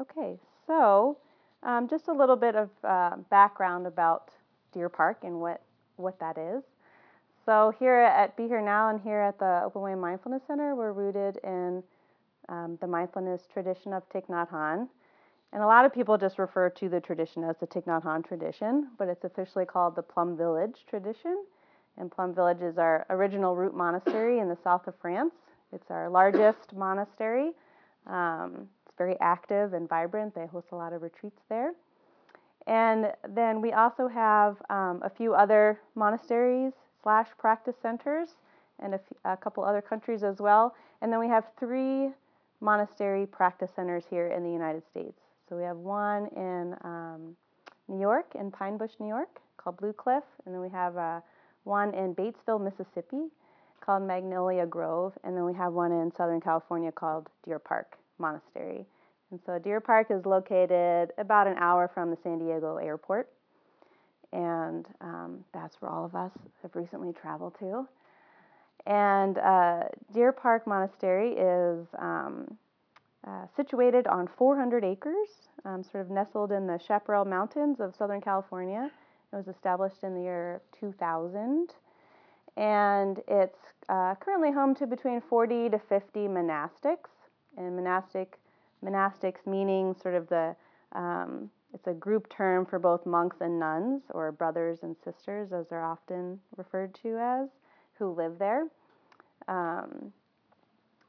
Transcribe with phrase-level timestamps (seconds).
[0.00, 1.18] Okay, so
[1.62, 4.30] um, just a little bit of uh, background about
[4.72, 5.60] Deer Park and what,
[5.96, 6.62] what that is.
[7.44, 10.92] So here at Be Here Now and here at the Open Way Mindfulness Center, we're
[10.92, 11.82] rooted in
[12.48, 14.88] um, the mindfulness tradition of Thich Nhat Hanh.
[15.52, 18.26] And a lot of people just refer to the tradition as the Thich Nhat Hanh
[18.26, 21.44] tradition, but it's officially called the Plum Village tradition.
[21.98, 25.34] And Plum Village is our original root monastery in the south of France.
[25.74, 27.50] It's our largest monastery.
[28.06, 28.68] Um,
[29.00, 30.34] very active and vibrant.
[30.34, 31.72] They host a lot of retreats there.
[32.66, 38.28] And then we also have um, a few other monasteries slash practice centers
[38.78, 40.74] and a, couple other countries as well.
[41.00, 42.10] And then we have three
[42.60, 45.18] monastery practice centers here in the United States.
[45.48, 47.34] So we have one in um,
[47.88, 51.20] New York, in Pine Bush, New York, called Blue Cliff, and then we have uh,
[51.64, 53.28] one in Batesville, Mississippi,
[53.80, 58.86] called Magnolia Grove, and then we have one in Southern California called Deer Park Monastery.
[59.30, 63.28] And so Deer Park is located about an hour from the San Diego airport,
[64.32, 67.86] and um, that's where all of us have recently traveled to.
[68.86, 72.56] And uh, Deer Park Monastery is um,
[73.26, 75.28] uh, situated on 400 acres,
[75.64, 78.90] um, sort of nestled in the Chaparral Mountains of Southern California.
[79.32, 81.68] It was established in the year 2000.
[82.56, 87.10] And it's uh, currently home to between 40 to 50 monastics.
[87.56, 88.38] And monastic,
[88.84, 90.54] monastics meaning sort of the,
[90.92, 95.66] um, it's a group term for both monks and nuns, or brothers and sisters, as
[95.68, 97.48] they're often referred to as
[97.98, 98.66] who live there.
[99.48, 100.12] Um,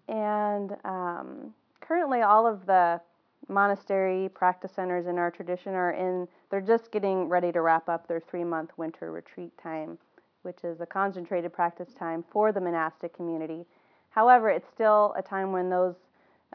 [0.08, 3.02] and um, currently, all of the
[3.47, 8.08] monastery practice centers in our tradition are in, they're just getting ready to wrap up
[8.08, 9.97] their three month winter retreat time,
[10.44, 13.66] which is a concentrated practice time for the monastic community.
[14.09, 15.95] However, it's still a time when those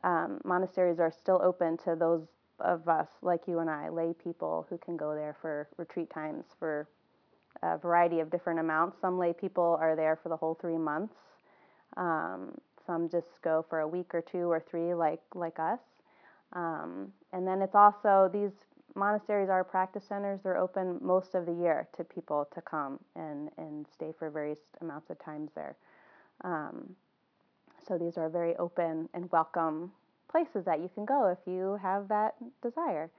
[0.05, 2.27] um, monasteries are still open to those
[2.61, 6.44] of us, like you and I, lay people who can go there for retreat times
[6.58, 6.88] for
[7.62, 9.00] a variety of different amounts.
[9.00, 11.15] Some lay people are there for the whole three months.
[11.97, 15.81] Um, some just go for a week or two or three, like like us.
[16.53, 18.53] Um, and then it's also these
[18.94, 20.41] monasteries are practice centers.
[20.43, 24.60] They're open most of the year to people to come and and stay for various
[24.81, 25.76] amounts of times there.
[26.44, 26.94] Um,
[27.86, 29.92] so these are very open and welcome
[30.30, 33.10] places that you can go if you have that desire.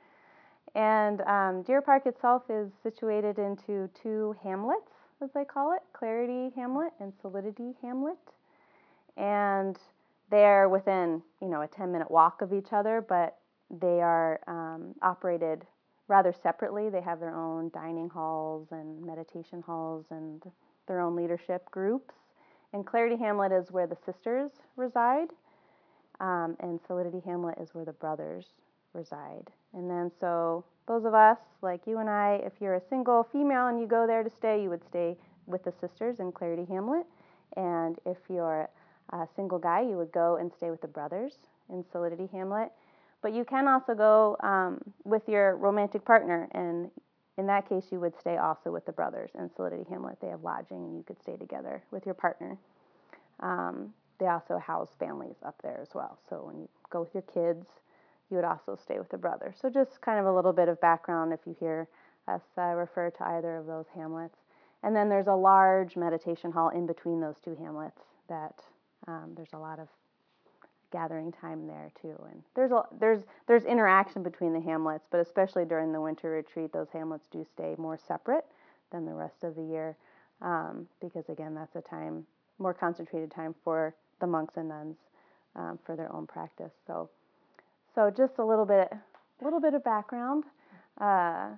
[0.75, 4.91] And um, Deer Park itself is situated into two hamlets,
[5.23, 8.17] as they call it Clarity Hamlet and Solidity Hamlet.
[9.15, 9.77] And
[10.29, 13.37] they're within, you know, a 10 minute walk of each other, but
[13.69, 15.65] they are um, operated
[16.07, 16.89] rather separately.
[16.89, 20.43] They have their own dining halls and meditation halls and
[20.87, 22.13] their own leadership groups.
[22.77, 25.29] And Clarity Hamlet is where the sisters reside,
[26.19, 28.45] um, and Solidity Hamlet is where the brothers
[28.93, 29.49] reside.
[29.73, 33.65] And then, so those of us, like you and I, if you're a single female
[33.65, 35.17] and you go there to stay, you would stay
[35.47, 37.07] with the sisters in Clarity Hamlet.
[37.55, 38.69] And if you're
[39.11, 41.39] a single guy, you would go and stay with the brothers
[41.71, 42.71] in Solidity Hamlet.
[43.23, 46.91] But you can also go um, with your romantic partner, and
[47.37, 50.17] in that case, you would stay also with the brothers in Solidity Hamlet.
[50.21, 52.57] They have lodging, and you could stay together with your partner.
[53.39, 56.17] Um, they also house families up there as well.
[56.29, 57.67] So when you go with your kids,
[58.29, 59.53] you would also stay with the brother.
[59.61, 61.87] So just kind of a little bit of background if you hear
[62.27, 64.39] us uh, refer to either of those hamlets.
[64.83, 68.61] And then there's a large meditation hall in between those two hamlets that
[69.07, 69.87] um, there's a lot of
[70.91, 72.15] gathering time there too.
[72.31, 76.71] And there's a, there's there's interaction between the hamlets, but especially during the winter retreat,
[76.73, 78.45] those hamlets do stay more separate
[78.91, 79.95] than the rest of the year,
[80.41, 82.25] um, because again, that's a time
[82.59, 84.97] more concentrated time for the monks and nuns
[85.55, 86.71] um, for their own practice.
[86.87, 87.09] So
[87.97, 90.43] so just a little bit, a little bit of background.
[91.01, 91.49] Uh,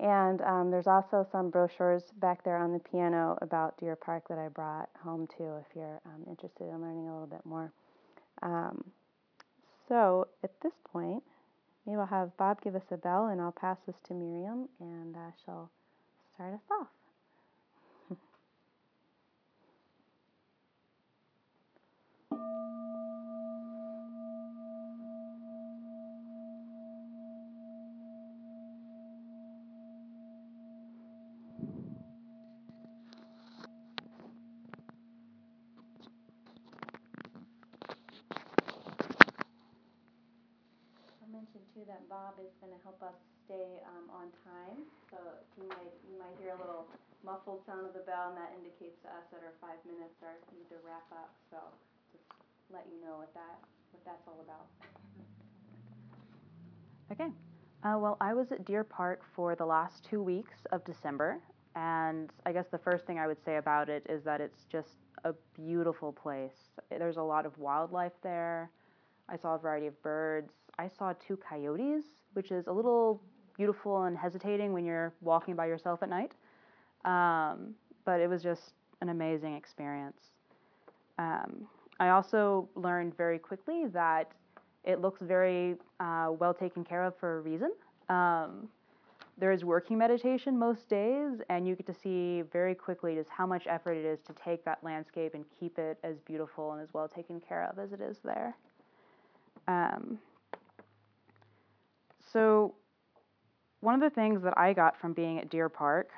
[0.00, 4.38] and um, there's also some brochures back there on the piano about Deer Park that
[4.38, 7.72] I brought home too, if you're um, interested in learning a little bit more.
[8.42, 8.84] Um,
[9.88, 11.22] so at this point,
[11.86, 15.16] maybe I'll have Bob give us a bell, and I'll pass this to Miriam, and
[15.16, 15.70] uh, she'll
[16.34, 16.88] start us off.
[42.38, 44.86] Bob is going to help us stay um, on time.
[45.10, 45.18] So
[45.58, 46.86] you might you might hear a little
[47.26, 50.38] muffled sound of the bell, and that indicates to us that our five minutes are
[50.54, 51.34] need to wrap up.
[51.50, 51.58] So
[52.14, 52.24] just
[52.70, 53.58] let you know what that
[53.90, 54.66] what that's all about.
[57.10, 57.30] Okay.
[57.84, 61.38] Uh, well, I was at Deer Park for the last two weeks of December,
[61.74, 64.98] and I guess the first thing I would say about it is that it's just
[65.24, 66.68] a beautiful place.
[66.90, 68.68] There's a lot of wildlife there.
[69.28, 70.52] I saw a variety of birds.
[70.78, 73.20] I saw two coyotes, which is a little
[73.56, 76.32] beautiful and hesitating when you're walking by yourself at night.
[77.04, 80.18] Um, but it was just an amazing experience.
[81.18, 81.66] Um,
[82.00, 84.32] I also learned very quickly that
[84.84, 87.72] it looks very uh, well taken care of for a reason.
[88.08, 88.68] Um,
[89.36, 93.46] there is working meditation most days, and you get to see very quickly just how
[93.46, 96.92] much effort it is to take that landscape and keep it as beautiful and as
[96.92, 98.56] well taken care of as it is there.
[99.68, 100.18] Um,
[102.32, 102.74] so,
[103.80, 106.08] one of the things that I got from being at Deer Park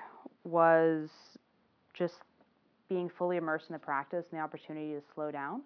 [0.44, 1.10] was
[1.92, 2.14] just
[2.88, 5.62] being fully immersed in the practice and the opportunity to slow down.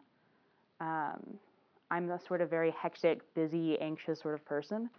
[0.81, 1.39] Um,
[1.91, 4.91] I'm a sort of very hectic, busy, anxious sort of person.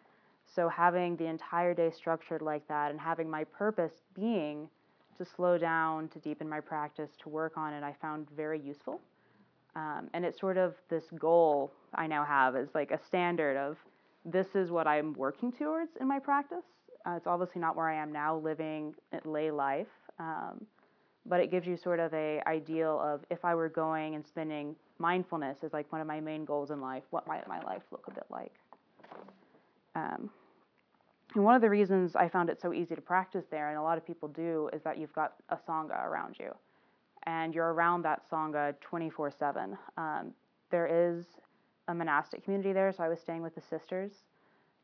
[0.46, 4.70] So having the entire day structured like that and having my purpose being
[5.18, 9.02] to slow down, to deepen my practice, to work on it, I found very useful.
[9.76, 13.78] Um, and it's sort of this goal I now have is like a standard of
[14.24, 16.64] this is what I'm working towards in my practice.
[17.06, 18.96] Uh, it's obviously not where I am now, living
[19.26, 19.88] lay life,
[20.20, 20.66] um,
[21.26, 24.76] but it gives you sort of a ideal of if I were going and spending
[24.98, 28.06] mindfulness as like one of my main goals in life, what might my life look
[28.08, 28.54] a bit like?
[29.96, 30.30] Um,
[31.36, 33.82] and one of the reasons I found it so easy to practice there, and a
[33.82, 36.54] lot of people do, is that you've got a sangha around you,
[37.26, 39.78] and you're around that sangha 24 um, 7.
[40.72, 41.26] There is
[41.88, 44.12] a monastic community there, so I was staying with the sisters.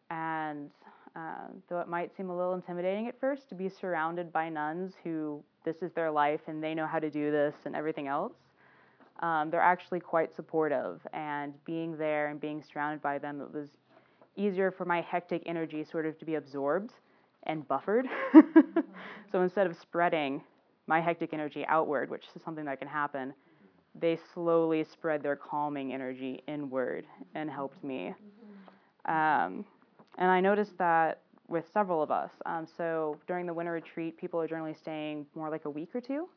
[0.09, 0.69] And
[1.15, 4.93] um, though it might seem a little intimidating at first to be surrounded by nuns
[5.03, 8.33] who this is their life and they know how to do this and everything else,
[9.19, 10.99] um, they're actually quite supportive.
[11.13, 13.69] And being there and being surrounded by them, it was
[14.35, 16.93] easier for my hectic energy sort of to be absorbed
[17.43, 18.05] and buffered.
[19.31, 20.41] so instead of spreading
[20.87, 23.33] my hectic energy outward, which is something that can happen,
[23.99, 27.05] they slowly spread their calming energy inward
[27.35, 28.13] and helped me.
[29.05, 29.65] Um,
[30.17, 32.31] and I noticed that with several of us.
[32.45, 36.01] Um, so during the winter retreat, people are generally staying more like a week or
[36.01, 36.29] two.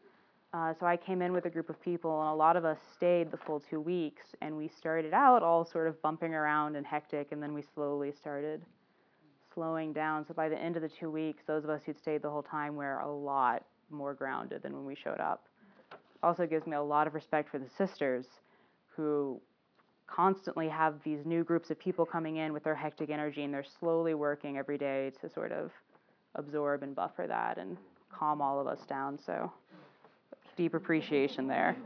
[0.52, 2.78] Uh, so I came in with a group of people, and a lot of us
[2.94, 4.22] stayed the full two weeks.
[4.40, 8.12] And we started out all sort of bumping around and hectic, and then we slowly
[8.12, 8.62] started
[9.52, 10.26] slowing down.
[10.26, 12.42] So by the end of the two weeks, those of us who'd stayed the whole
[12.42, 13.64] time were a lot
[13.94, 15.44] more grounded than when we showed up
[16.24, 18.26] also gives me a lot of respect for the sisters
[18.96, 19.40] who
[20.06, 23.64] constantly have these new groups of people coming in with their hectic energy and they're
[23.78, 25.70] slowly working every day to sort of
[26.34, 27.76] absorb and buffer that and
[28.10, 29.18] calm all of us down.
[29.24, 29.52] So,
[30.56, 31.76] deep appreciation there.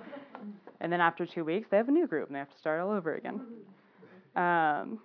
[0.80, 2.80] and then after two weeks, they have a new group and they have to start
[2.80, 3.40] all over again.
[4.36, 4.98] Um,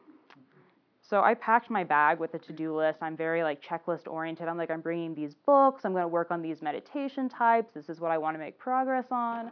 [1.09, 2.99] so I packed my bag with a to-do list.
[3.01, 4.47] I'm very like checklist oriented.
[4.47, 5.83] I'm like I'm bringing these books.
[5.83, 7.73] I'm going to work on these meditation types.
[7.73, 9.49] This is what I want to make progress on.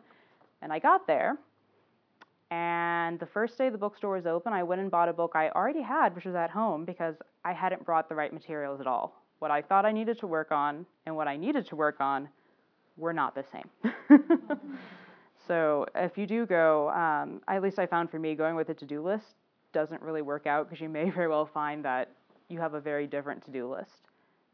[0.62, 1.38] And I got there.
[2.52, 5.50] And the first day the bookstore was open, I went and bought a book I
[5.50, 9.22] already had, which was at home because I hadn't brought the right materials at all.
[9.40, 12.30] What I thought I needed to work on and what I needed to work on
[12.98, 13.70] were not the same.
[15.48, 18.76] so if you do go, um, at least I found for me, going with a
[18.76, 19.36] to do list
[19.78, 22.10] doesn't really work out because you may very well find that
[22.50, 24.08] you have a very different to do list.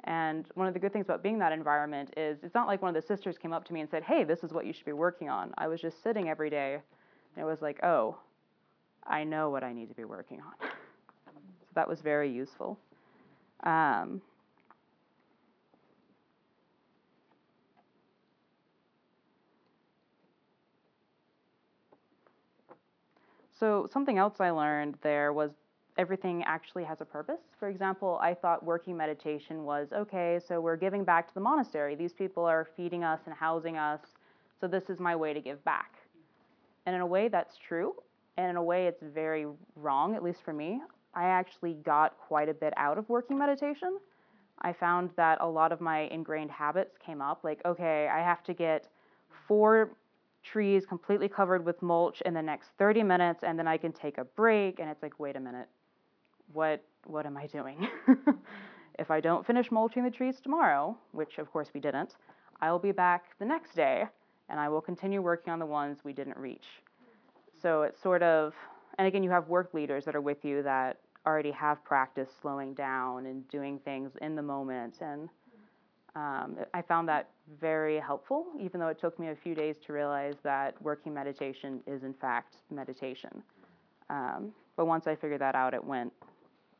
[0.03, 2.93] And one of the good things about being that environment is it's not like one
[2.93, 4.85] of the sisters came up to me and said, Hey, this is what you should
[4.85, 5.53] be working on.
[5.57, 8.17] I was just sitting every day and it was like, Oh,
[9.07, 10.53] I know what I need to be working on.
[11.25, 12.77] so that was very useful.
[13.63, 14.21] Um,
[23.63, 25.51] So something else I learned there was
[25.97, 27.39] everything actually has a purpose.
[27.57, 31.95] For example, I thought working meditation was okay, so we're giving back to the monastery.
[31.95, 34.01] These people are feeding us and housing us,
[34.59, 35.93] so this is my way to give back.
[36.85, 37.93] And in a way, that's true.
[38.35, 39.45] And in a way, it's very
[39.77, 40.81] wrong, at least for me.
[41.13, 43.97] I actually got quite a bit out of working meditation.
[44.61, 48.43] I found that a lot of my ingrained habits came up like, okay, I have
[48.43, 48.89] to get
[49.47, 49.91] four
[50.43, 54.17] trees completely covered with mulch in the next 30 minutes and then I can take
[54.17, 55.67] a break and it's like wait a minute.
[56.51, 57.87] What what am I doing?
[58.99, 62.15] If I don't finish mulching the trees tomorrow which of course we didn't
[62.61, 64.05] I'll be back the next day
[64.49, 66.67] and I will continue working on the ones we didn't reach.
[67.59, 68.53] So it's sort of
[68.99, 72.73] and again you have work leaders that are with you that already have practice slowing
[72.73, 75.29] down and doing things in the moment and
[76.15, 77.29] um, I found that
[77.59, 81.79] very helpful, even though it took me a few days to realize that working meditation
[81.87, 83.41] is, in fact, meditation.
[84.09, 86.13] Um, but once I figured that out, it went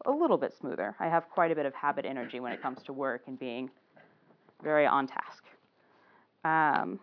[0.06, 0.96] a little bit smoother.
[1.00, 3.70] I have quite a bit of habit energy when it comes to work and being
[4.64, 5.44] very on task.
[6.46, 7.00] Um,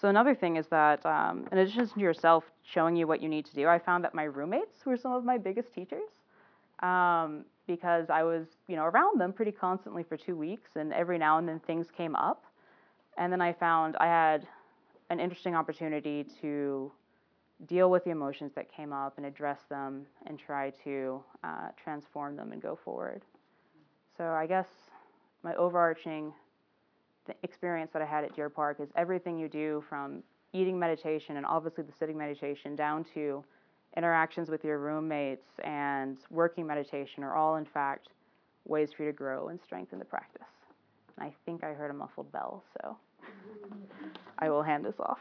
[0.00, 3.44] so another thing is that, um, in addition to yourself showing you what you need
[3.46, 6.08] to do, I found that my roommates were some of my biggest teachers.
[6.80, 11.18] Um, because I was, you know, around them pretty constantly for two weeks, and every
[11.18, 12.44] now and then things came up.
[13.16, 14.48] And then I found I had
[15.10, 16.90] an interesting opportunity to
[17.66, 22.36] deal with the emotions that came up and address them and try to uh, transform
[22.36, 23.22] them and go forward.
[24.16, 24.66] So I guess
[25.44, 26.32] my overarching
[27.42, 30.22] experience that I had at Deer Park is everything you do from
[30.52, 33.44] eating meditation and obviously the sitting meditation down to
[33.96, 38.08] interactions with your roommates and working meditation are all in fact
[38.66, 40.42] ways for you to grow and strengthen the practice.
[41.16, 42.96] And I think I heard a muffled bell, so
[44.38, 45.18] I will hand this off.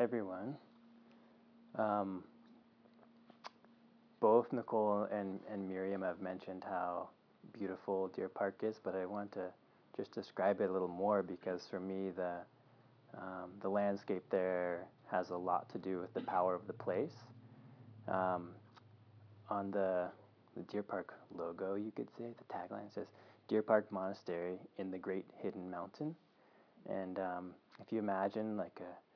[0.00, 0.56] Everyone.
[1.78, 2.24] Um,
[4.18, 7.10] both Nicole and, and Miriam have mentioned how
[7.52, 9.48] beautiful Deer Park is, but I want to
[9.98, 12.36] just describe it a little more because for me, the,
[13.14, 17.16] um, the landscape there has a lot to do with the power of the place.
[18.08, 18.52] Um,
[19.50, 20.06] on the,
[20.56, 23.08] the Deer Park logo, you could say, the tagline says
[23.48, 26.16] Deer Park Monastery in the Great Hidden Mountain.
[26.88, 27.50] And um,
[27.82, 29.09] if you imagine like a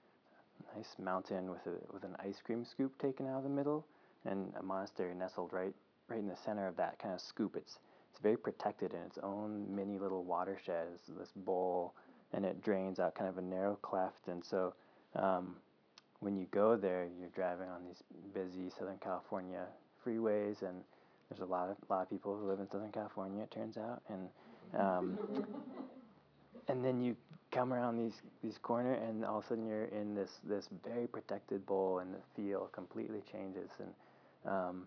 [0.76, 3.87] nice mountain with a with an ice cream scoop taken out of the middle,
[4.25, 5.75] and a monastery nestled right
[6.08, 7.56] right in the center of that kind of scoop.
[7.56, 7.78] It's
[8.11, 10.87] it's very protected in its own mini little watershed.
[10.94, 11.94] It's this bowl,
[12.32, 14.28] and it drains out kind of a narrow cleft.
[14.28, 14.75] And so,
[15.16, 15.56] um,
[16.20, 19.64] when you go there, you're driving on these busy Southern California
[20.06, 20.82] freeways, and
[21.28, 23.42] there's a lot of lot of people who live in Southern California.
[23.42, 24.28] It turns out, and
[24.78, 25.18] um,
[26.68, 27.16] and then you
[27.54, 31.06] come around these these corner and all of a sudden you're in this this very
[31.06, 33.70] protected bowl and the feel completely changes.
[33.78, 34.87] And um,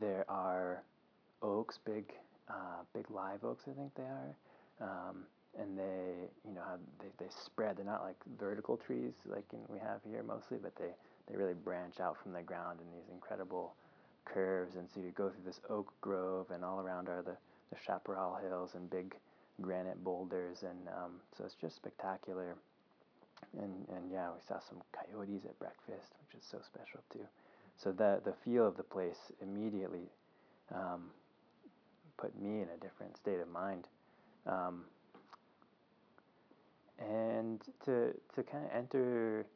[0.00, 0.82] there are
[1.42, 2.04] oaks big
[2.48, 4.36] uh, big live oaks I think they are.
[4.80, 5.24] Um,
[5.58, 6.62] and they you know
[7.00, 7.78] they, they spread.
[7.78, 10.90] They're not like vertical trees like in, we have here mostly but they
[11.28, 13.74] they really branch out from the ground in these incredible
[14.24, 14.76] curves.
[14.76, 17.36] And so you go through this oak grove and all around are the
[17.70, 19.14] the chaparral hills and big
[19.60, 22.56] granite boulders, and um, so it's just spectacular.
[23.58, 27.26] And and yeah, we saw some coyotes at breakfast, which is so special too.
[27.76, 30.08] So the the feel of the place immediately
[30.74, 31.10] um,
[32.16, 33.88] put me in a different state of mind.
[34.46, 34.84] Um,
[36.98, 39.46] and to to kind of enter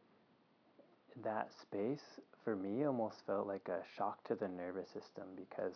[1.22, 5.74] that space for me almost felt like a shock to the nervous system because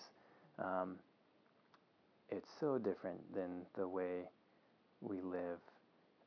[0.59, 0.97] um,
[2.31, 4.23] it's so different than the way
[5.01, 5.59] we live.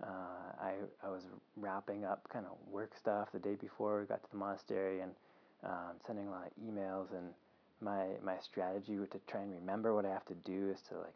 [0.02, 1.24] Uh, I, I was
[1.56, 5.12] wrapping up kind of work stuff the day before we got to the monastery and
[5.64, 7.12] um, sending a lot of emails.
[7.16, 7.30] And
[7.82, 11.16] my, my strategy to try and remember what I have to do is to like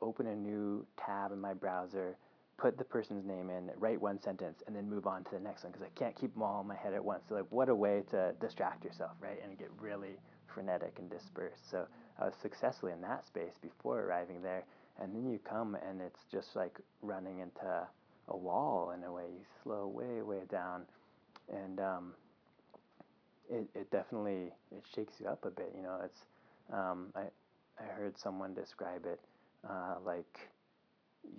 [0.00, 2.16] open a new tab in my browser,
[2.58, 5.64] put the person's name in, write one sentence, and then move on to the next
[5.64, 7.24] one because I can't keep them all in my head at once.
[7.28, 9.38] So like, what a way to distract yourself, right?
[9.42, 11.68] And get really frenetic and dispersed.
[11.70, 11.86] So
[12.20, 14.64] Was successfully in that space before arriving there.
[15.00, 17.86] And then you come and it's just like running into
[18.28, 19.26] a wall in a way.
[19.30, 20.82] You slow way, way down.
[21.52, 22.14] And um,
[23.48, 25.72] it, it definitely, it shakes you up a bit.
[25.76, 26.20] You know, it's,
[26.72, 27.22] um, I,
[27.80, 29.20] I heard someone describe it
[29.68, 30.50] uh, like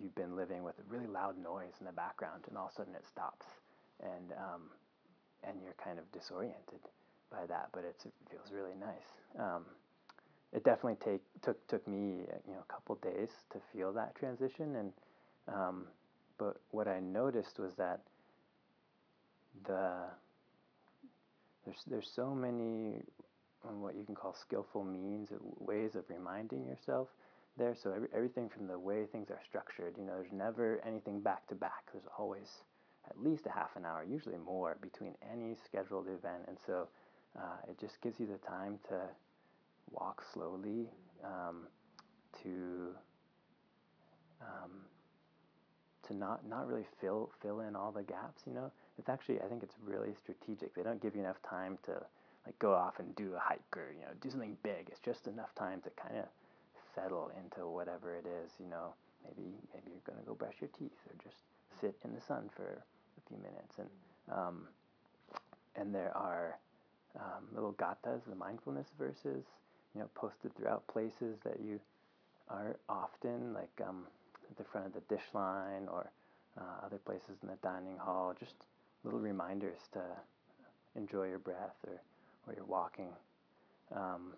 [0.02, 2.76] you've been living with a really loud noise in the background and all of a
[2.76, 3.46] sudden it stops.
[4.02, 4.62] And, um,
[5.44, 6.80] and you're kind of disoriented
[7.30, 7.96] by that, but it
[8.32, 9.44] feels really nice.
[10.51, 14.75] It definitely take took took me you know a couple days to feel that transition.
[14.75, 14.94] And
[15.48, 15.86] um,
[16.38, 18.01] but what I noticed was that
[19.65, 20.06] the
[21.65, 23.01] there's there's so many
[23.68, 25.29] um, what you can call skillful means
[25.60, 27.10] ways of reminding yourself
[27.58, 27.75] there.
[27.75, 31.48] So every, everything from the way things are structured you know there's never anything back
[31.50, 31.84] to back.
[31.91, 32.48] There's always
[33.10, 36.44] at least a half an hour usually more between any scheduled event.
[36.48, 36.88] And so
[37.38, 39.01] uh, it just gives you the time to
[39.91, 40.89] walk slowly,
[41.24, 41.67] um,
[42.43, 42.93] to
[44.41, 44.72] um,
[46.08, 48.43] to not not really fill fill in all the gaps.
[48.46, 50.75] You know, it's actually I think it's really strategic.
[50.75, 51.93] They don't give you enough time to
[52.46, 54.88] like go off and do a hike or you know do something big.
[54.88, 56.25] It's just enough time to kind of
[56.96, 58.51] settle into whatever it is.
[58.60, 58.93] You know,
[59.24, 61.38] maybe maybe you're gonna go brush your teeth or just
[61.81, 62.84] sit in the sun for
[63.17, 63.89] a few minutes and
[64.31, 64.67] um,
[65.75, 66.58] and there are
[67.15, 69.43] um, little gathas, the mindfulness verses,
[69.96, 71.79] you know, posted throughout places that you
[72.50, 74.03] are often, like um,
[74.50, 76.12] at the front of the dish line or
[76.60, 78.55] uh, other places in the dining hall, just
[79.03, 80.01] little reminders to
[80.96, 82.01] enjoy your breath or,
[82.48, 83.10] or your walking.
[83.96, 84.34] Um,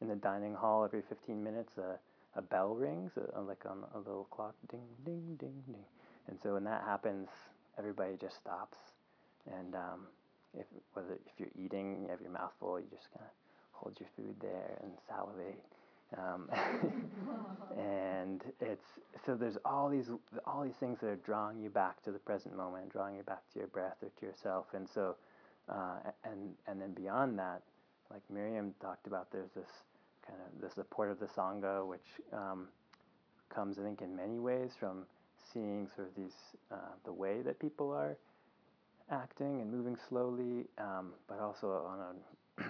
[0.00, 1.98] in the dining hall, every 15 minutes, a,
[2.38, 5.84] a bell rings, a, like on a little clock, ding, ding, ding, ding.
[6.28, 7.28] And so when that happens,
[7.78, 8.78] everybody just stops.
[9.50, 10.06] And um,
[10.54, 13.45] if, whether if you're eating, you have your mouth full, you just kind of
[13.76, 15.62] hold your food there and salivate.
[16.16, 16.48] Um,
[17.78, 18.84] and it's
[19.24, 20.08] so there's all these
[20.46, 23.42] all these things that are drawing you back to the present moment, drawing you back
[23.52, 24.66] to your breath or to yourself.
[24.72, 25.16] And so,
[25.68, 27.62] uh, and and then beyond that,
[28.10, 29.68] like Miriam talked about, there's this
[30.26, 32.68] kind of the support of the sangha, which um,
[33.52, 35.04] comes, I think, in many ways from
[35.52, 36.34] seeing sort of these
[36.70, 38.16] uh, the way that people are
[39.10, 42.12] acting and moving slowly, um, but also on a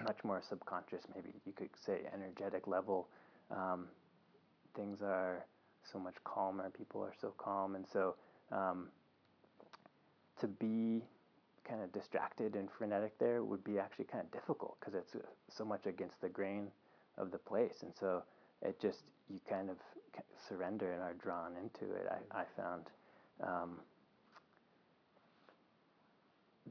[0.03, 3.07] much more subconscious, maybe you could say, energetic level.
[3.51, 3.87] Um,
[4.75, 5.45] things are
[5.91, 6.69] so much calmer.
[6.69, 8.15] People are so calm, and so
[8.51, 8.89] um,
[10.39, 11.03] to be
[11.67, 15.19] kind of distracted and frenetic there would be actually kind of difficult because it's uh,
[15.49, 16.67] so much against the grain
[17.17, 18.23] of the place, and so
[18.61, 19.77] it just you kind of
[20.47, 22.07] surrender and are drawn into it.
[22.09, 22.83] I, I found.
[23.43, 23.79] Um,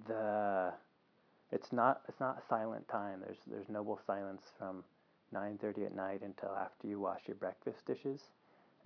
[0.06, 0.72] the
[1.52, 3.20] it's not it's not silent time.
[3.24, 4.84] There's there's noble silence from
[5.32, 8.20] 9:30 at night until after you wash your breakfast dishes,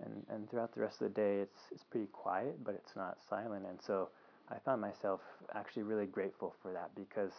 [0.03, 3.17] and and throughout the rest of the day it's it's pretty quiet, but it's not
[3.29, 3.65] silent.
[3.67, 4.09] And so
[4.49, 5.21] I found myself
[5.55, 7.33] actually really grateful for that because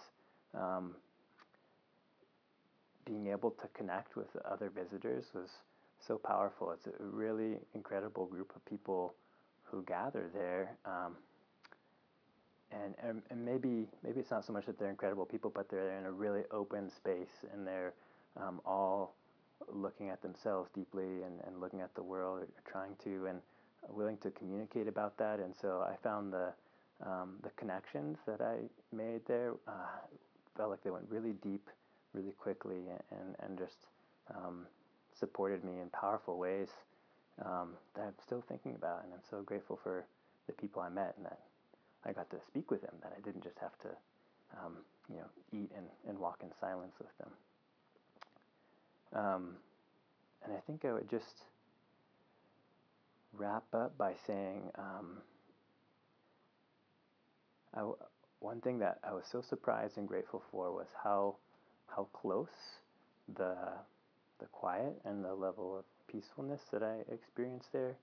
[0.55, 0.95] um,
[3.05, 5.51] being able to connect with other visitors was
[5.99, 6.70] so powerful.
[6.73, 9.14] It's a really incredible group of people
[9.64, 10.77] who gather there.
[10.85, 11.16] Um,
[12.73, 15.99] and, and, and maybe maybe it's not so much that they're incredible people, but they're
[15.99, 17.93] in a really open space and they're
[18.37, 19.15] um, all
[19.73, 23.41] looking at themselves deeply and, and looking at the world, or trying to and
[23.89, 25.39] willing to communicate about that.
[25.39, 26.53] And so I found the
[27.05, 28.57] um, the connections that I
[28.95, 30.07] made there uh,
[30.57, 31.69] felt like they went really deep,
[32.13, 32.81] really quickly,
[33.11, 33.87] and and just
[34.35, 34.67] um,
[35.19, 36.69] supported me in powerful ways
[37.45, 39.05] um, that I'm still thinking about.
[39.05, 40.05] And I'm so grateful for
[40.47, 41.39] the people I met in that
[42.05, 43.88] I got to speak with them, that I didn't just have to,
[44.65, 47.31] um, you know, eat and, and walk in silence with them.
[49.15, 49.57] Um,
[50.45, 51.45] and I think I would just
[53.33, 55.19] wrap up by saying um,
[58.41, 61.37] one thing that I was so surprised and grateful for was how
[61.88, 62.81] how close
[63.37, 63.57] the
[64.41, 67.95] the quiet and the level of peacefulness that I experienced there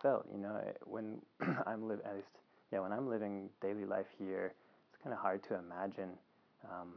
[0.00, 0.26] felt.
[0.32, 1.20] You know, when
[1.66, 2.28] I'm live at least
[2.72, 4.54] yeah, when I'm living daily life here,
[4.88, 6.10] it's kind of hard to imagine
[6.64, 6.94] um,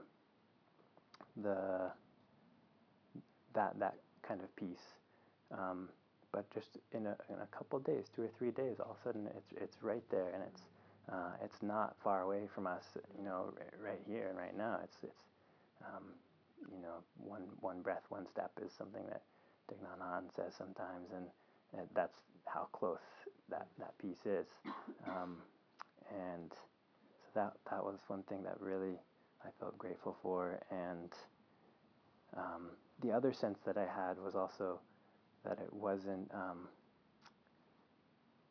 [1.41, 1.91] the
[3.53, 3.95] that that
[4.27, 4.97] kind of peace.
[5.51, 5.89] Um,
[6.31, 9.03] but just in a, in a couple days, two or three days, all of a
[9.03, 10.61] sudden it's it's right there, and it's
[11.11, 12.83] uh, it's not far away from us.
[13.17, 14.79] You know, right here and right now.
[14.83, 15.21] It's it's
[15.85, 16.03] um,
[16.71, 19.21] you know one one breath, one step is something that
[19.69, 21.25] Thich Nhat says sometimes, and,
[21.77, 22.99] and that's how close
[23.49, 24.47] that that peace is.
[25.07, 25.37] Um,
[26.11, 28.95] and so that that was one thing that really
[29.43, 30.59] I felt grateful for.
[30.71, 31.11] And
[32.37, 32.69] um,
[33.01, 34.79] the other sense that I had was also
[35.45, 36.29] that it wasn't.
[36.33, 36.67] Um,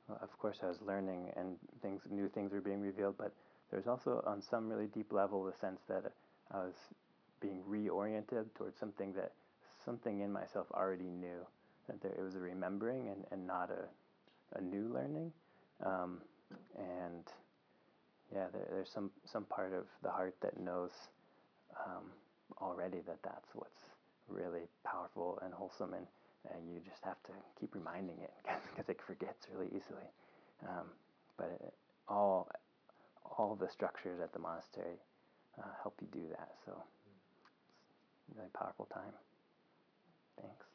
[0.08, 3.14] well, of course, I was learning, and things, new things were being revealed.
[3.16, 3.32] But
[3.70, 6.12] there's also, on some really deep level, the sense that
[6.50, 6.74] I was
[7.40, 9.32] being reoriented towards something that
[9.84, 11.46] something in myself already knew.
[11.88, 15.32] That there, it was a remembering and, and not a, a new learning.
[15.84, 16.20] Um,
[16.76, 17.24] and
[18.34, 20.90] yeah, there, there's some, some part of the heart that knows
[21.86, 22.04] um,
[22.60, 23.80] already that that's what's
[24.28, 26.06] really powerful and wholesome, and,
[26.54, 28.32] and you just have to keep reminding it
[28.70, 30.08] because it forgets really easily.
[30.68, 30.86] Um,
[31.36, 31.74] but it,
[32.08, 32.48] all,
[33.38, 34.96] all the structures at the monastery
[35.58, 36.52] uh, help you do that.
[36.64, 36.72] So
[38.28, 39.12] it's a really powerful time.
[40.40, 40.71] Thanks.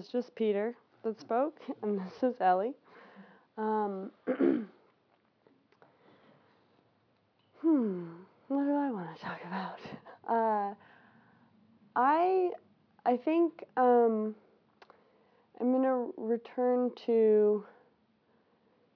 [0.00, 2.72] Was just Peter that spoke, and this is Ellie.
[3.58, 4.10] Um,
[7.60, 8.06] hmm,
[8.48, 9.78] what do I want to talk about?
[10.28, 10.74] Uh,
[11.96, 12.50] I,
[13.04, 14.36] I think um,
[15.60, 17.64] I'm going to return to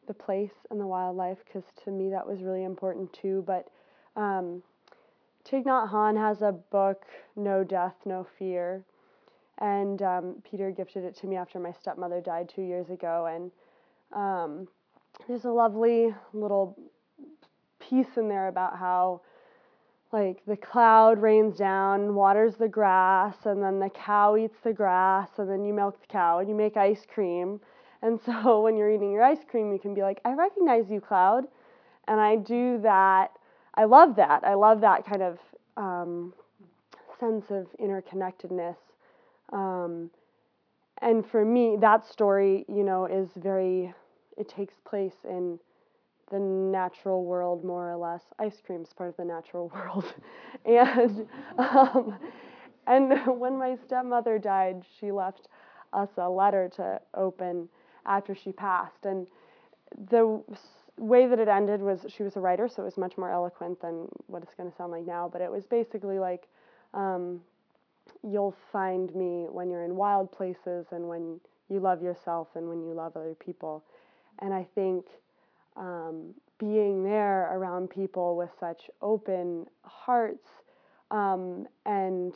[0.06, 3.42] the place and the wildlife because to me that was really important too.
[3.48, 3.66] But
[4.14, 4.62] um,
[5.44, 8.84] Thich Nhat Hanh has a book, No Death, No Fear.
[9.58, 13.26] And um, Peter gifted it to me after my stepmother died two years ago.
[13.32, 13.50] And
[14.12, 14.68] um,
[15.28, 16.76] there's a lovely little
[17.78, 19.20] piece in there about how
[20.12, 25.28] like the cloud rains down, waters the grass, and then the cow eats the grass,
[25.38, 27.60] and then you milk the cow and you make ice cream.
[28.00, 31.00] And so when you're eating your ice cream, you can be like, I recognize you,
[31.00, 31.46] cloud.
[32.06, 33.32] And I do that.
[33.74, 34.44] I love that.
[34.44, 35.38] I love that kind of
[35.76, 36.32] um,
[37.18, 38.76] sense of interconnectedness.
[39.52, 40.10] Um,
[41.02, 43.92] and for me, that story, you know, is very,
[44.36, 45.58] it takes place in
[46.30, 48.22] the natural world, more or less.
[48.38, 50.14] Ice cream is part of the natural world.
[50.64, 51.26] and,
[51.58, 52.16] um,
[52.86, 55.48] and when my stepmother died, she left
[55.92, 57.68] us a letter to open
[58.06, 59.04] after she passed.
[59.04, 59.26] And
[60.10, 60.42] the
[60.98, 63.80] way that it ended was she was a writer, so it was much more eloquent
[63.80, 65.28] than what it's going to sound like now.
[65.32, 66.48] But it was basically like,
[66.94, 67.40] um,
[68.24, 72.82] you'll find me when you're in wild places and when you love yourself and when
[72.82, 73.84] you love other people.
[74.40, 75.06] And I think
[75.76, 80.48] um, being there around people with such open hearts
[81.10, 82.34] um, and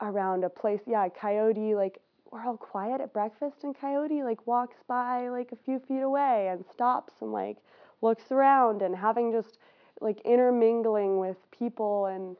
[0.00, 1.98] around a place, yeah, Coyote, like
[2.30, 6.48] we're all quiet at breakfast and Coyote like walks by like a few feet away
[6.48, 7.56] and stops and like
[8.02, 9.58] looks around and having just
[10.00, 12.36] like intermingling with people and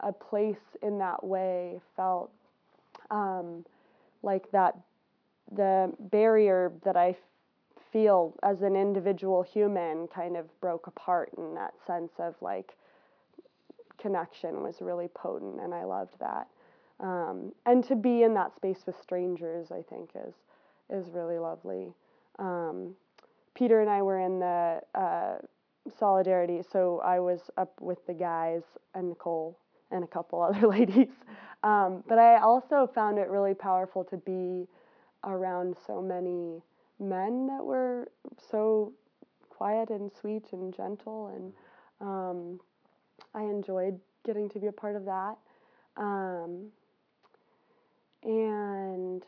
[0.00, 2.30] a place in that way felt
[3.10, 3.64] um,
[4.22, 4.76] like that
[5.52, 7.16] the barrier that I
[7.92, 12.76] feel as an individual human kind of broke apart in that sense of like
[13.98, 16.46] connection was really potent and I loved that.
[17.00, 20.34] Um, and to be in that space with strangers, I think, is
[20.90, 21.92] is really lovely.
[22.38, 22.94] Um,
[23.54, 25.36] Peter and I were in the uh,
[25.98, 28.62] solidarity, so I was up with the guys
[28.94, 29.56] and Nicole
[29.90, 31.08] and a couple other ladies.
[31.62, 34.66] Um, but I also found it really powerful to be
[35.24, 36.62] around so many
[37.00, 38.10] men that were
[38.50, 38.92] so
[39.50, 41.52] quiet and sweet and gentle, and
[42.00, 42.60] um,
[43.34, 45.36] I enjoyed getting to be a part of that.
[45.96, 46.66] Um,
[48.22, 49.24] and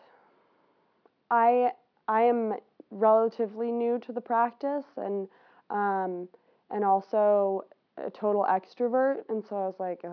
[1.31, 1.73] I
[2.07, 2.55] I am
[2.90, 5.29] relatively new to the practice and
[5.68, 6.29] um,
[6.70, 7.64] and also
[7.96, 10.05] a total extrovert, and so I was like.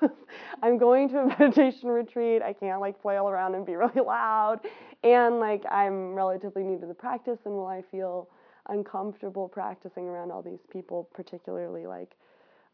[0.62, 2.42] I'm going to a meditation retreat.
[2.42, 4.60] I can't like flail around and be really loud.
[5.02, 8.28] And like I'm relatively new to the practice and will I feel
[8.68, 12.12] uncomfortable practicing around all these people, particularly like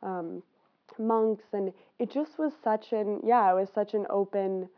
[0.02, 0.42] um,
[0.98, 1.44] monks.
[1.52, 4.68] And it just was such an, yeah, it was such an open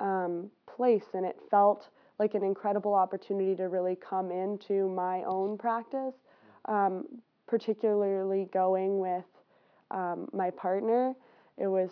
[0.00, 1.88] um, place, and it felt
[2.18, 6.14] like an incredible opportunity to really come into my own practice,
[6.66, 7.04] um,
[7.46, 9.24] particularly going with
[9.90, 11.14] um, my partner.
[11.58, 11.90] It was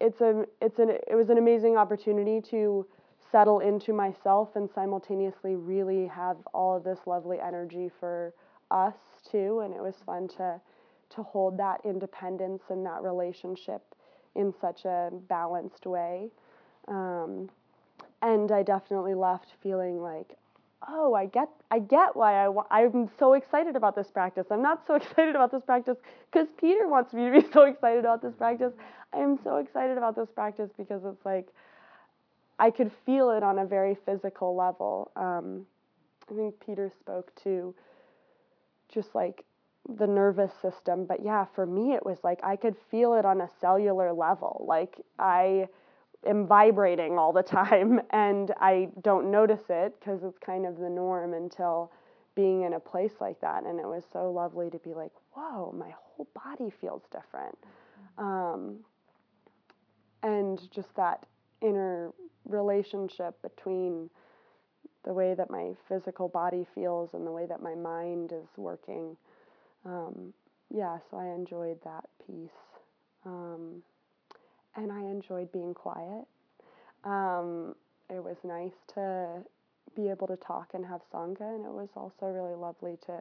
[0.00, 2.86] it's a it's an it was an amazing opportunity to
[3.30, 8.32] settle into myself and simultaneously really have all of this lovely energy for
[8.70, 8.94] us
[9.30, 9.60] too.
[9.60, 10.60] And it was fun to
[11.10, 13.82] to hold that independence and that relationship
[14.34, 16.30] in such a balanced way.
[16.86, 17.50] Um,
[18.22, 20.36] and I definitely left feeling like,
[20.86, 24.46] oh, I get, I get why I wa- I'm so excited about this practice.
[24.50, 25.96] I'm not so excited about this practice
[26.30, 28.72] because Peter wants me to be so excited about this practice.
[29.12, 31.48] I am so excited about this practice because it's like
[32.58, 35.10] I could feel it on a very physical level.
[35.16, 35.66] Um,
[36.30, 37.74] I think Peter spoke to
[38.92, 39.44] just like
[39.98, 43.40] the nervous system, but yeah, for me it was like I could feel it on
[43.40, 44.64] a cellular level.
[44.68, 45.68] Like I
[46.26, 50.90] am vibrating all the time and I don't notice it because it's kind of the
[50.90, 51.92] norm until
[52.34, 53.64] being in a place like that.
[53.64, 57.58] And it was so lovely to be like, whoa, my whole body feels different.
[58.16, 58.76] Um,
[60.22, 61.26] and just that
[61.60, 62.12] inner
[62.44, 64.08] relationship between
[65.04, 69.16] the way that my physical body feels and the way that my mind is working.
[69.84, 70.32] Um,
[70.70, 72.50] yeah, so I enjoyed that piece.
[73.24, 73.82] Um,
[74.78, 76.24] and I enjoyed being quiet.
[77.04, 77.74] Um,
[78.08, 79.42] it was nice to
[79.96, 83.20] be able to talk and have sangha, and it was also really lovely to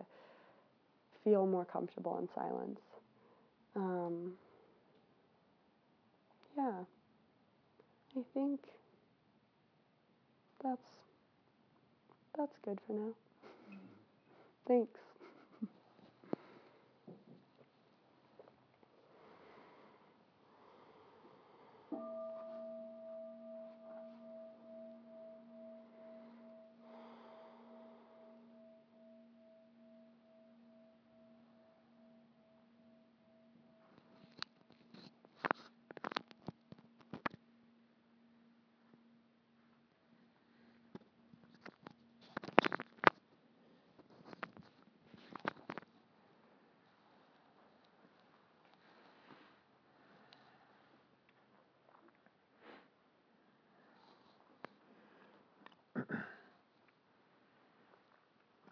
[1.24, 2.80] feel more comfortable in silence.
[3.76, 4.34] Um,
[6.58, 6.74] yeah,
[8.18, 8.60] I think
[10.64, 10.90] that's
[12.38, 13.10] that's good for now.
[14.68, 15.07] Thanks.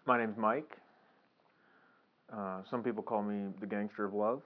[0.06, 0.76] My name's Mike.
[2.32, 4.40] Uh, some people call me the gangster of love.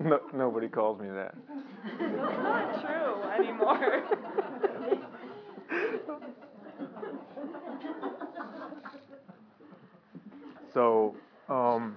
[0.00, 1.34] no, nobody calls me that.
[2.00, 4.02] That's not true anymore.
[10.74, 11.14] So,
[11.48, 11.96] um,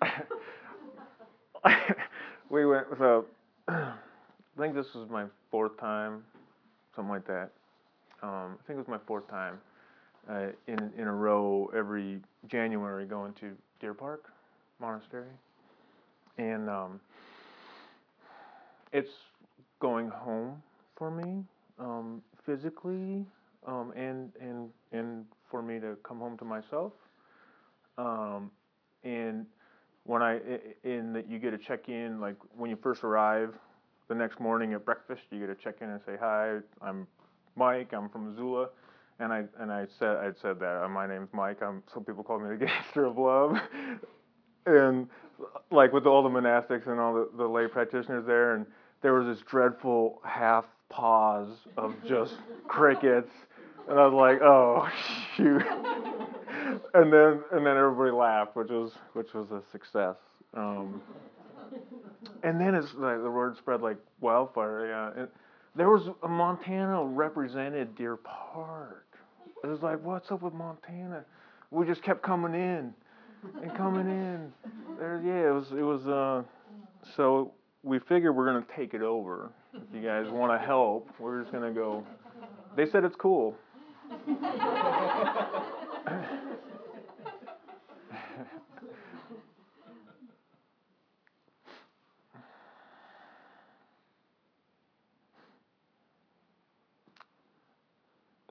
[2.50, 2.86] we went.
[2.98, 3.26] So,
[4.56, 6.22] I think this was my fourth time,
[6.94, 7.50] something like that.
[8.22, 9.58] Um, I think it was my fourth time
[10.28, 14.32] uh, in in a row every January going to Deer Park
[14.80, 15.30] Monastery,
[16.38, 17.00] and um,
[18.92, 19.10] it's
[19.80, 20.62] going home
[20.96, 21.42] for me
[21.78, 23.26] um, physically
[23.66, 26.92] um, and and and for me to come home to myself.
[27.98, 28.50] Um,
[29.02, 29.46] and
[30.04, 30.38] when I
[30.84, 33.54] in that you get a check in like when you first arrive
[34.08, 37.06] the next morning at breakfast you get to check in and say hi I'm
[37.56, 38.68] Mike I'm from Missoula.
[39.20, 42.22] And I and I said I'd said that uh, my name's Mike I'm some people
[42.22, 43.56] call me the gangster of love.
[44.66, 45.08] And
[45.70, 48.66] like with all the monastics and all the, the lay practitioners there and
[49.02, 52.34] there was this dreadful half pause of just
[52.68, 53.30] crickets.
[53.88, 54.88] And I was like oh
[55.36, 55.62] shoot.
[56.94, 60.16] And then and then everybody laughed, which was which was a success.
[60.54, 61.00] Um,
[62.44, 64.86] and then it's like the word spread like wildfire.
[64.86, 65.28] Yeah, and
[65.74, 69.06] there was a Montana represented Deer Park.
[69.64, 71.24] It was like, what's up with Montana?
[71.70, 72.92] We just kept coming in
[73.62, 74.52] and coming in.
[74.98, 76.06] There, yeah, it was it was.
[76.06, 76.42] Uh,
[77.16, 77.52] so
[77.82, 79.50] we figured we're gonna take it over.
[79.72, 82.06] If you guys want to help, we're just gonna go.
[82.76, 83.56] They said it's cool.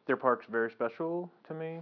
[0.05, 1.79] Deer Park's very special to me.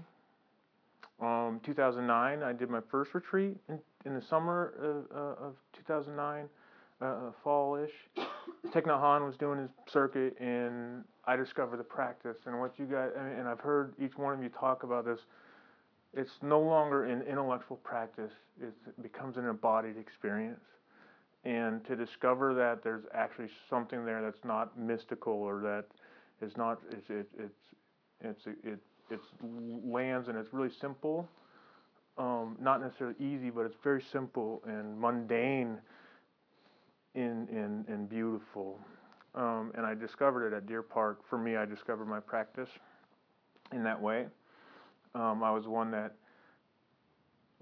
[1.19, 6.47] Um, 2009, I did my first retreat in, in the summer of, uh, of 2009,
[7.01, 7.91] uh, uh, fall-ish.
[8.67, 12.37] Thich Nhat was doing his circuit, and I discovered the practice.
[12.45, 15.21] And what you guys, and, I've heard each one of you talk about this.
[16.13, 18.31] It's no longer an intellectual practice;
[18.61, 20.65] it becomes an embodied experience.
[21.43, 25.85] And to discover that there's actually something there that's not mystical or that
[26.45, 27.55] is not, it's, it, it's
[28.23, 28.79] it's it
[29.09, 29.25] it's
[29.85, 31.27] lands and it's really simple.
[32.17, 35.77] Um, not necessarily easy, but it's very simple and mundane
[37.15, 38.79] in in and beautiful.
[39.33, 41.21] Um, and I discovered it at Deer Park.
[41.29, 42.69] For me, I discovered my practice
[43.71, 44.27] in that way.
[45.15, 46.15] Um, I was one that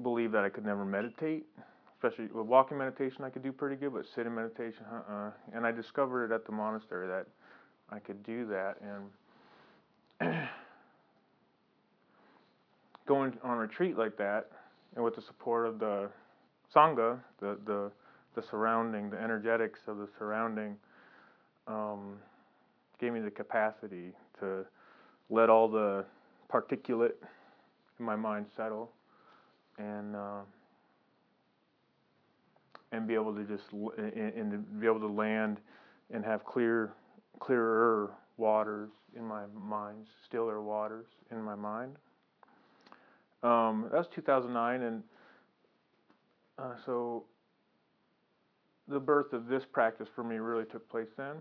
[0.02, 1.46] believed that I could never meditate,
[1.94, 3.24] especially with walking meditation.
[3.24, 5.32] I could do pretty good, but sitting meditation, uh-uh.
[5.54, 7.28] And I discovered it at the monastery that
[7.92, 9.10] I could do that, and
[13.08, 14.52] going on retreat like that,
[14.96, 16.10] and with the support of the
[16.76, 17.92] sangha, the the
[18.36, 20.76] the surrounding, the energetics of the surrounding,
[21.68, 22.18] um,
[23.00, 24.66] gave me the capacity to
[25.30, 26.06] let all the
[26.52, 27.14] particulate
[28.00, 28.92] in my mind settle,
[29.78, 30.42] and uh,
[32.92, 35.60] and be able to just and, and be able to land
[36.12, 36.92] and have clear,
[37.40, 41.96] clearer waters in my mind, stiller waters in my mind.
[43.44, 45.04] Um, that was 2009, and
[46.58, 47.26] uh, so
[48.88, 51.36] the birth of this practice for me really took place then,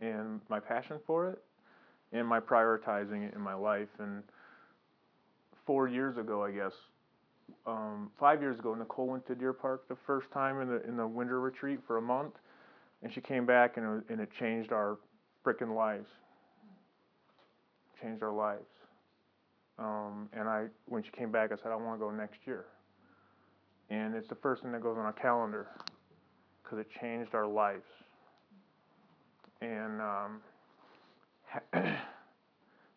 [0.00, 1.42] and my passion for it,
[2.12, 3.88] and my prioritizing it in my life.
[3.98, 4.22] And
[5.66, 6.72] four years ago, I guess,
[7.66, 10.96] um, five years ago, Nicole went to Deer Park the first time in the in
[10.96, 12.34] the winter retreat for a month,
[13.02, 14.98] and she came back, and it, and it changed our
[15.44, 16.08] freaking lives
[18.00, 18.68] changed our lives.
[19.78, 22.66] Um, and I, when she came back, I said, I want to go next year.
[23.88, 25.68] And it's the first thing that goes on our calendar
[26.62, 27.86] because it changed our lives.
[29.60, 30.40] And um,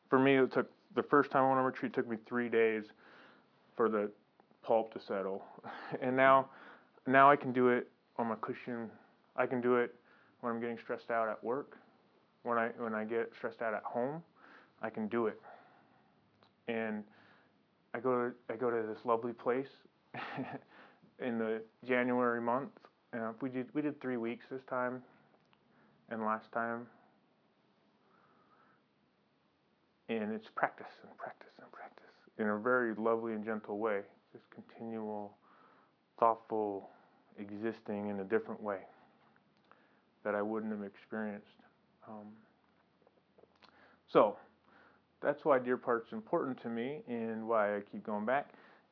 [0.09, 2.83] for me, it took the first time I went on retreat took me three days
[3.75, 4.11] for the
[4.61, 5.43] pulp to settle,
[6.01, 6.47] and now
[7.07, 8.89] now I can do it on my cushion.
[9.35, 9.95] I can do it
[10.41, 11.77] when I'm getting stressed out at work.
[12.43, 14.21] When I when I get stressed out at home,
[14.81, 15.39] I can do it.
[16.67, 17.03] And
[17.93, 19.69] I go to I go to this lovely place
[21.19, 22.71] in the January month.
[23.13, 25.01] And we did we did three weeks this time,
[26.09, 26.87] and last time.
[30.09, 32.03] And it's practice and practice and practice
[32.37, 34.01] in a very lovely and gentle way.
[34.33, 35.37] Just continual,
[36.19, 36.89] thoughtful
[37.39, 38.79] existing in a different way
[40.23, 41.62] that I wouldn't have experienced.
[42.07, 42.27] Um,
[44.07, 44.37] so
[45.21, 48.49] that's why Deer Park's important to me and why I keep going back.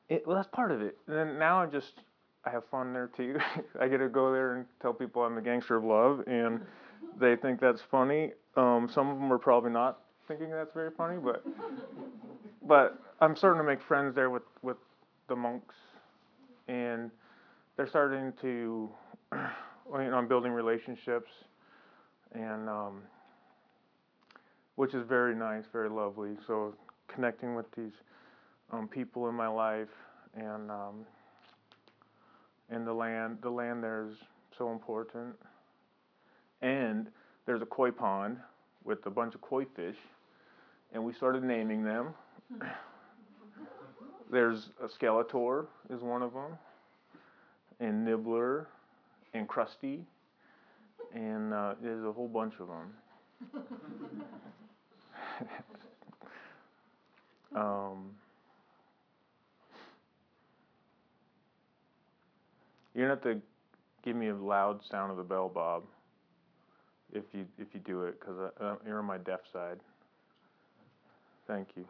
[0.09, 0.97] It, well, that's part of it.
[1.07, 2.01] And then now I just
[2.45, 3.37] I have fun there too.
[3.79, 6.61] I get to go there and tell people I'm the gangster of love, and
[7.19, 8.31] they think that's funny.
[8.55, 11.43] Um, some of them are probably not thinking that's very funny, but
[12.67, 14.77] but I'm starting to make friends there with with
[15.27, 15.75] the monks,
[16.67, 17.11] and
[17.75, 18.89] they're starting to.
[19.93, 21.29] You know, I'm building relationships,
[22.33, 23.01] and um,
[24.75, 26.31] which is very nice, very lovely.
[26.47, 26.73] So
[27.07, 27.93] connecting with these
[28.71, 29.89] um, people in my life,
[30.35, 31.05] and um,
[32.69, 34.15] and the land, the land there is
[34.57, 35.35] so important.
[36.61, 37.07] And
[37.45, 38.37] there's a koi pond
[38.83, 39.97] with a bunch of koi fish,
[40.93, 42.13] and we started naming them.
[44.31, 46.57] there's a Skeletor is one of them,
[47.79, 48.67] and Nibbler
[49.33, 50.01] and Krusty,
[51.13, 52.93] and uh, there's a whole bunch of them.
[57.55, 58.11] um,
[62.93, 63.41] you're gonna have to
[64.03, 65.83] give me a loud sound of the bell, Bob.
[67.13, 69.79] If you if you do it, because uh, you're on my deaf side.
[71.47, 71.85] Thank you.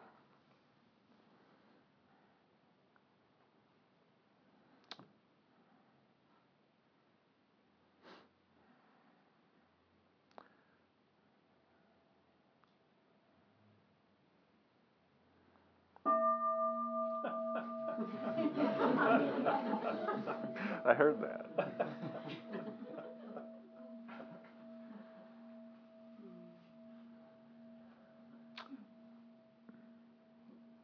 [20.84, 21.46] I heard that.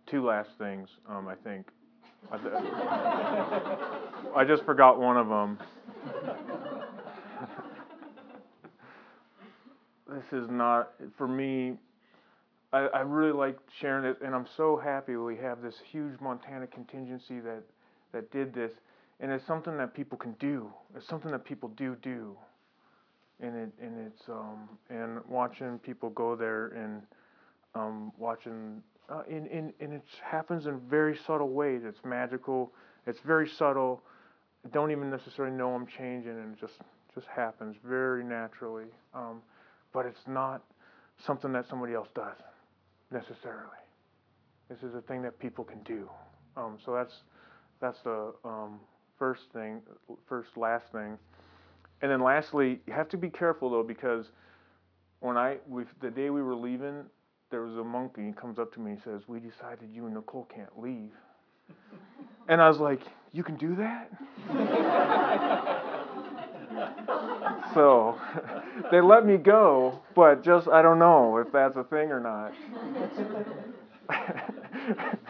[0.07, 1.66] Two last things, um, I think.
[2.33, 3.76] I,
[4.37, 5.59] I just forgot one of them.
[10.09, 11.74] this is not, for me,
[12.72, 16.66] I, I really like sharing it, and I'm so happy we have this huge Montana
[16.66, 17.62] contingency that,
[18.12, 18.72] that did this
[19.20, 20.70] and it's something that people can do.
[20.96, 22.37] It's something that people do do,
[23.40, 27.02] and it and it's um and watching people go there and
[27.74, 31.83] um watching uh, and, and and it happens in very subtle ways.
[31.85, 32.72] It's magical.
[33.07, 34.02] It's very subtle.
[34.72, 36.74] Don't even necessarily know I'm changing, and it just
[37.14, 38.87] just happens very naturally.
[39.14, 39.42] Um,
[39.92, 40.62] but it's not
[41.26, 42.37] something that somebody else does
[43.10, 43.78] necessarily.
[44.68, 46.08] This is a thing that people can do.
[46.56, 47.22] Um, so that's
[47.80, 48.80] that's the um,
[49.18, 49.80] first thing,
[50.28, 51.18] first last thing,
[52.02, 54.26] and then lastly, you have to be careful though because
[55.20, 57.04] when I we the day we were leaving,
[57.50, 58.26] there was a monkey.
[58.26, 61.12] He comes up to me and says, "We decided you and Nicole can't leave,"
[62.48, 63.00] and I was like,
[63.32, 64.10] "You can do that."
[67.74, 68.18] so
[68.90, 72.52] they let me go, but just I don't know if that's a thing or not.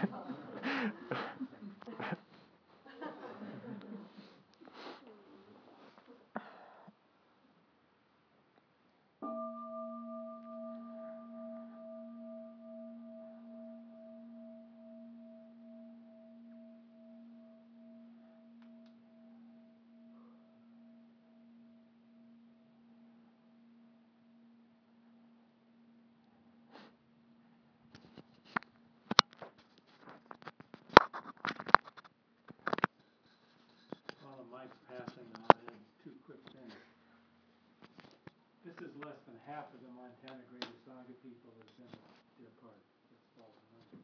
[38.68, 41.88] This is less than half of the Montana Greater Sangha people that's in
[42.36, 42.76] Deer Park.
[43.08, 43.98] That's false number.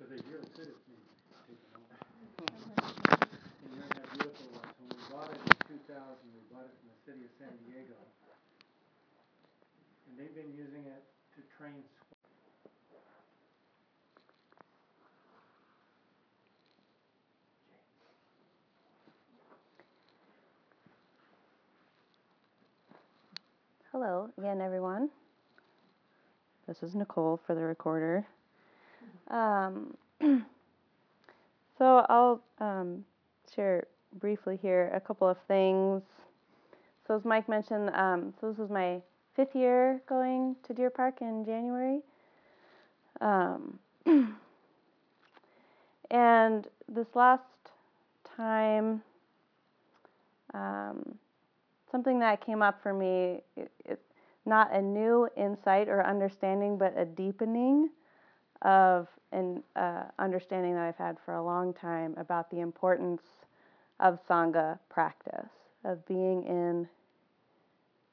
[0.00, 1.04] So they really could have been
[1.44, 1.92] taken over.
[3.62, 6.74] And then that beautiful was, when we bought it in two thousand, we bought it
[6.80, 7.94] from the city of San Diego.
[10.08, 11.04] And they've been using it
[11.36, 11.84] to train
[24.02, 25.08] hello again, everyone.
[26.66, 28.26] This is Nicole for the recorder.
[29.28, 29.96] Um,
[31.78, 33.04] so I'll um,
[33.54, 33.86] share
[34.18, 36.02] briefly here a couple of things.
[37.06, 39.00] So as Mike mentioned, um, so this is my
[39.36, 42.00] fifth year going to Deer Park in January.
[43.20, 43.78] Um,
[46.10, 47.44] and this last
[48.36, 49.00] time,
[50.54, 51.18] um,
[51.92, 54.00] something that came up for me, it,
[54.44, 57.90] not a new insight or understanding, but a deepening
[58.62, 63.22] of an uh, understanding that I've had for a long time about the importance
[64.00, 65.50] of Sangha practice,
[65.84, 66.88] of being in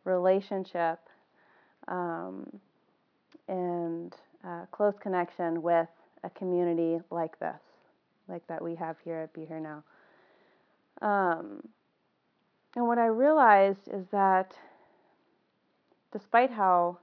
[0.04, 1.00] relationship
[1.88, 2.60] um,
[3.48, 4.16] and
[4.46, 5.90] uh, close connection with
[6.24, 7.62] a community like this,
[8.28, 9.84] like that we have here at Be Here Now.
[11.02, 11.64] Um,
[12.76, 14.54] and what I realized is that
[16.12, 16.98] despite how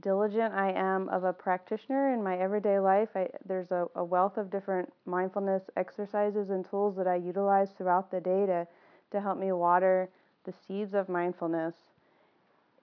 [0.00, 4.36] diligent I am of a practitioner in my everyday life, I, there's a, a, wealth
[4.36, 8.66] of different mindfulness exercises and tools that I utilize throughout the day to,
[9.10, 10.08] to help me water
[10.44, 11.74] the seeds of mindfulness.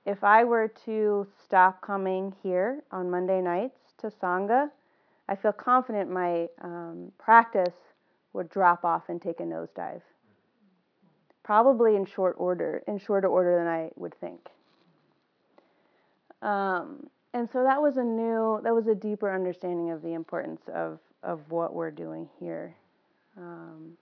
[0.06, 4.70] If I were to stop coming here on Monday nights to Sangha,
[5.30, 7.76] I feel confident my um, practice
[8.34, 10.02] would drop off and take a nosedive.
[11.48, 14.50] Probably in short order, in shorter order than I would think.
[16.42, 20.60] Um, and so that was a new, that was a deeper understanding of the importance
[20.76, 22.76] of, of what we're doing here.
[23.38, 23.94] Um,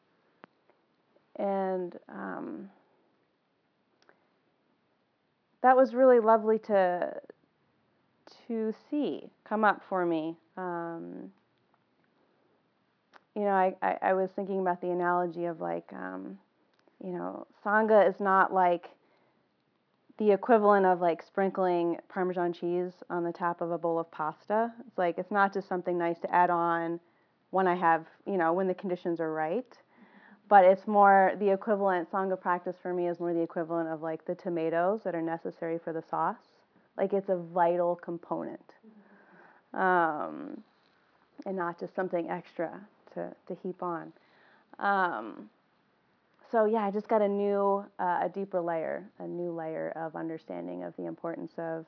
[1.35, 2.71] and um,
[5.61, 7.13] that was really lovely to,
[8.47, 10.35] to see come up for me.
[10.57, 11.31] Um,
[13.35, 16.39] you know, I, I, I, was thinking about the analogy of like, um,
[17.03, 18.89] you know, Sangha is not like
[20.17, 24.71] the equivalent of like sprinkling Parmesan cheese on the top of a bowl of pasta.
[24.87, 26.99] It's like it's not just something nice to add on
[27.51, 29.77] when I have, you know, when the conditions are right.
[30.47, 34.25] But it's more the equivalent, Sangha practice for me is more the equivalent of like
[34.25, 36.35] the tomatoes that are necessary for the sauce.
[36.97, 38.73] Like it's a vital component.
[39.73, 40.61] Um,
[41.45, 42.79] and not just something extra
[43.13, 44.13] to, to heap on.
[44.79, 45.49] Um,
[46.51, 50.15] so yeah, I just got a new, uh, a deeper layer, a new layer of
[50.15, 51.85] understanding of the importance of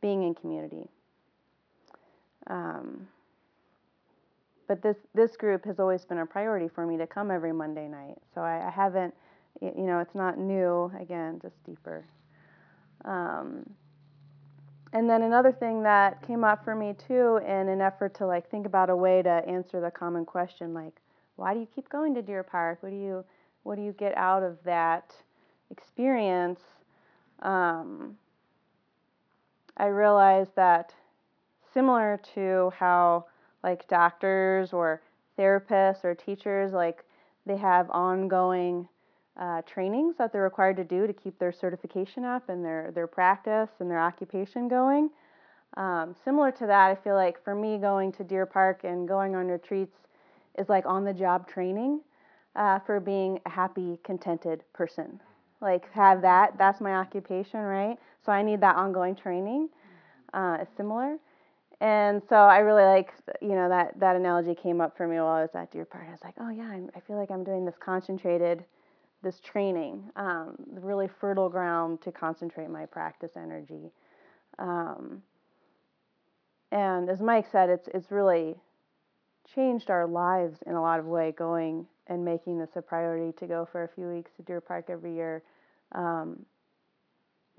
[0.00, 0.88] being in community.
[2.48, 3.06] Um,
[4.68, 7.88] but this this group has always been a priority for me to come every Monday
[7.88, 8.18] night.
[8.34, 9.14] So I, I haven't,
[9.60, 10.90] you know, it's not new.
[10.98, 12.04] Again, just deeper.
[13.04, 13.68] Um,
[14.92, 18.50] and then another thing that came up for me too, in an effort to like
[18.50, 20.94] think about a way to answer the common question, like,
[21.36, 22.82] why do you keep going to Deer Park?
[22.82, 23.24] What do you
[23.62, 25.14] what do you get out of that
[25.70, 26.60] experience?
[27.40, 28.16] Um,
[29.76, 30.94] I realized that
[31.72, 33.26] similar to how
[33.62, 35.00] like doctors or
[35.38, 37.04] therapists or teachers like
[37.46, 38.88] they have ongoing
[39.36, 43.06] uh, trainings that they're required to do to keep their certification up and their, their
[43.06, 45.10] practice and their occupation going.
[45.76, 49.34] Um, similar to that, I feel like for me, going to Deer Park and going
[49.34, 49.96] on retreats
[50.58, 52.00] is like on the job training
[52.56, 55.20] uh, for being a happy, contented person.
[55.60, 57.96] Like, have that, that's my occupation, right?
[58.24, 59.68] So I need that ongoing training.
[60.34, 61.18] Uh, similar.
[61.80, 65.26] And so I really like, you know, that, that analogy came up for me while
[65.26, 66.04] I was at Deer Park.
[66.08, 68.64] I was like, oh, yeah, I'm, i feel like I'm doing this concentrated,
[69.22, 73.90] this training, um, really fertile ground to concentrate my practice energy.
[74.58, 75.22] Um,
[76.70, 78.54] and as Mike said, it's, it's really
[79.54, 83.46] changed our lives in a lot of way going and making this a priority to
[83.46, 85.42] go for a few weeks to Deer Park every year,
[85.92, 86.44] um,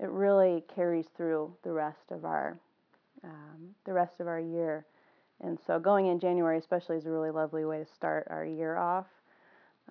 [0.00, 2.58] it really carries through the rest of our
[3.22, 4.84] um, the rest of our year.
[5.40, 8.76] And so going in January especially is a really lovely way to start our year
[8.76, 9.06] off.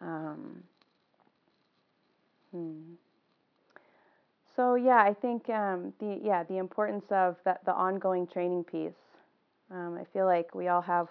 [0.01, 0.63] Um,
[2.51, 2.93] hmm.
[4.55, 8.93] So yeah, I think um, the yeah the importance of that the ongoing training piece.
[9.71, 11.07] Um, I feel like we all have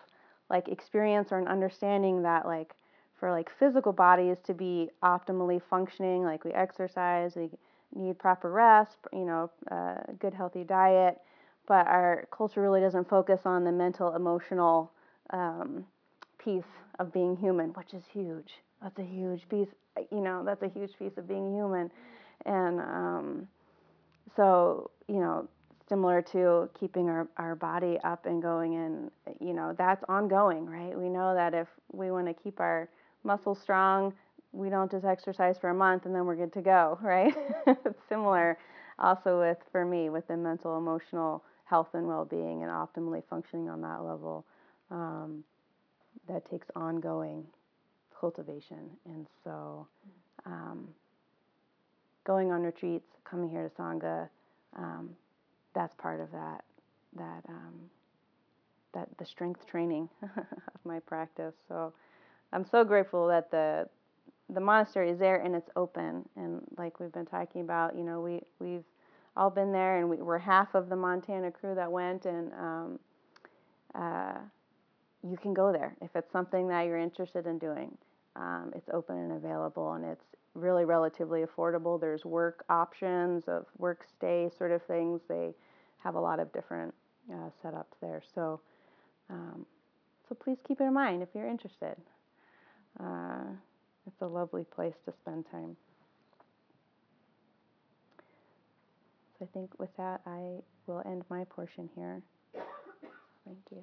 [0.53, 2.75] like experience or an understanding that like
[3.19, 7.51] for like physical bodies to be optimally functioning, like we exercise, we
[7.95, 11.21] need proper rest, you know, uh, good healthy diet,
[11.67, 14.93] but our culture really doesn't focus on the mental, emotional
[15.31, 15.85] um,
[16.39, 16.65] piece
[16.99, 18.55] of being human, which is huge.
[18.83, 19.69] That's a huge piece,
[20.11, 21.91] you know, that's a huge piece of being human.
[22.45, 23.49] And um,
[24.37, 25.49] so, you know,
[25.89, 29.11] similar to keeping our, our body up and going and,
[29.41, 30.99] you know, that's ongoing, right?
[30.99, 32.89] We know that if we want to keep our
[33.25, 34.15] muscles strong,
[34.53, 37.35] we don't just exercise for a month and then we're good to go, right?
[37.67, 38.59] it's similar.
[38.99, 43.81] also with for me with the mental emotional health and well-being and optimally functioning on
[43.81, 44.45] that level
[44.91, 45.43] um,
[46.29, 47.45] that takes ongoing
[48.19, 49.87] cultivation and so
[50.47, 50.87] um,
[52.25, 54.29] going on retreats coming here to sangha
[54.77, 55.11] um,
[55.75, 56.65] that's part of that
[57.17, 57.75] that um,
[58.95, 61.55] that the strength training of my practice.
[61.69, 61.93] So
[62.53, 63.89] i'm so grateful that the
[64.53, 66.29] the monastery is there and it's open.
[66.37, 68.85] And like we've been talking about you know we we've
[69.37, 72.27] all been there and we were half of the montana crew that went.
[72.27, 72.99] And um,
[73.95, 74.35] uh,
[75.23, 77.97] you can go there if it's something that you're interested in doing.
[78.37, 80.25] Um, it's open and available and it's
[80.55, 85.55] really relatively affordable there's work options of work stay sort of things they
[85.99, 86.93] have a lot of different
[87.33, 88.61] uh, setups there so
[89.31, 89.65] um,
[90.29, 91.97] so please keep it in mind if you're interested
[93.01, 93.45] uh,
[94.07, 95.77] it's a lovely place to spend time.
[99.39, 102.23] So I think with that, I will end my portion here.
[103.45, 103.83] Thank you.